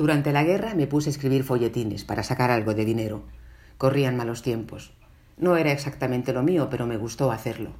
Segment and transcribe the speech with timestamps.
[0.00, 3.24] Durante la guerra me puse a escribir folletines para sacar algo de dinero.
[3.76, 4.94] Corrían malos tiempos.
[5.36, 7.72] No era exactamente lo mío, pero me gustó hacerlo.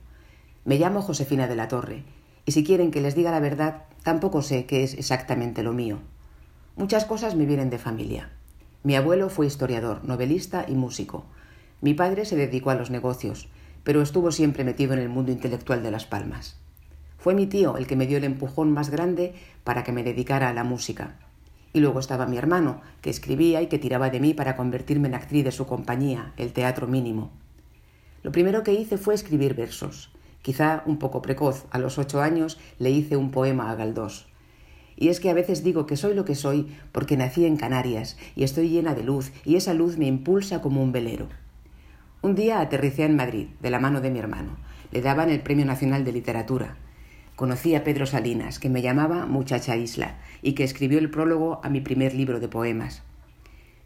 [0.67, 2.05] Me llamo Josefina de la Torre,
[2.45, 6.01] y si quieren que les diga la verdad, tampoco sé qué es exactamente lo mío.
[6.77, 8.29] Muchas cosas me vienen de familia.
[8.83, 11.25] Mi abuelo fue historiador, novelista y músico.
[11.81, 13.49] Mi padre se dedicó a los negocios,
[13.83, 16.59] pero estuvo siempre metido en el mundo intelectual de Las Palmas.
[17.17, 19.33] Fue mi tío el que me dio el empujón más grande
[19.65, 21.17] para que me dedicara a la música.
[21.73, 25.15] Y luego estaba mi hermano, que escribía y que tiraba de mí para convertirme en
[25.15, 27.31] actriz de su compañía, el Teatro Mínimo.
[28.23, 30.11] Lo primero que hice fue escribir versos.
[30.43, 34.27] Quizá un poco precoz, a los ocho años le hice un poema a Galdós.
[34.97, 38.19] Y es que a veces digo que soy lo que soy porque nací en Canarias
[38.37, 41.29] y estoy llena de luz y esa luz me impulsa como un velero.
[42.21, 44.57] Un día aterricé en Madrid, de la mano de mi hermano.
[44.93, 46.77] Le daban el Premio Nacional de Literatura.
[47.41, 51.71] Conocí a Pedro Salinas, que me llamaba Muchacha Isla y que escribió el prólogo a
[51.71, 53.03] mi primer libro de poemas.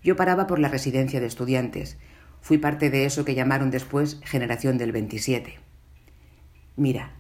[0.03, 1.97] Yo paraba por la residencia de estudiantes,
[2.41, 5.61] Fui parte de eso que llamaron después generación del 27.
[6.75, 7.13] Mira,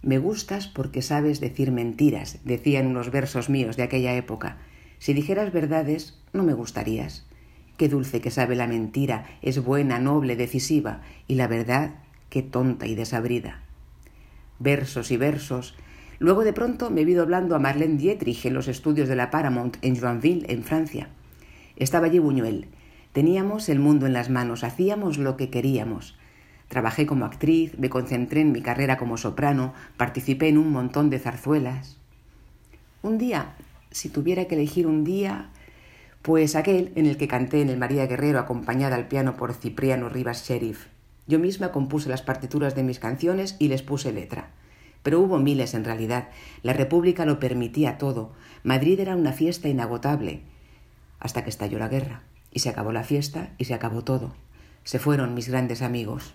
[0.00, 4.56] me gustas porque sabes decir mentiras, decían unos versos míos de aquella época.
[4.98, 7.26] Si dijeras verdades, no me gustarías.
[7.76, 11.96] Qué dulce que sabe la mentira, es buena, noble, decisiva, y la verdad,
[12.30, 13.60] qué tonta y desabrida.
[14.62, 15.74] Versos y versos.
[16.18, 19.76] Luego de pronto me vi hablando a Marlene Dietrich en los estudios de la Paramount
[19.82, 21.08] en Joinville, en Francia.
[21.76, 22.68] Estaba allí Buñuel,
[23.12, 26.16] Teníamos el mundo en las manos, hacíamos lo que queríamos.
[26.68, 31.18] Trabajé como actriz, me concentré en mi carrera como soprano, participé en un montón de
[31.18, 31.98] zarzuelas.
[33.02, 33.54] Un día,
[33.90, 35.50] si tuviera que elegir un día,
[36.22, 40.08] pues aquel en el que canté en el María Guerrero acompañada al piano por Cipriano
[40.08, 40.86] Rivas Sheriff.
[41.32, 44.50] Yo misma compuse las partituras de mis canciones y les puse letra.
[45.02, 46.28] Pero hubo miles en realidad.
[46.62, 48.32] La República lo permitía todo.
[48.64, 50.42] Madrid era una fiesta inagotable.
[51.20, 52.20] Hasta que estalló la guerra.
[52.52, 54.34] Y se acabó la fiesta y se acabó todo.
[54.84, 56.34] Se fueron mis grandes amigos.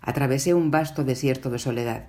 [0.00, 2.08] Atravesé un vasto desierto de soledad,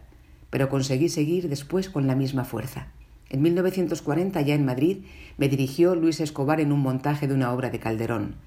[0.49, 2.87] pero conseguí seguir después con la misma fuerza.
[3.29, 5.05] En 1940, ya en Madrid,
[5.37, 8.37] me dirigió Luis Escobar en un montaje de una obra de Calderón.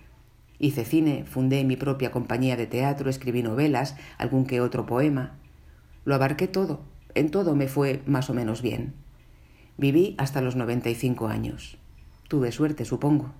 [0.62, 5.38] Hice cine, fundé mi propia compañía de teatro, escribí novelas, algún que otro poema.
[6.04, 6.82] Lo abarqué todo,
[7.14, 8.92] en todo me fue más o menos bien.
[9.78, 11.78] Viví hasta los 95 años.
[12.28, 13.32] Tuve suerte, supongo.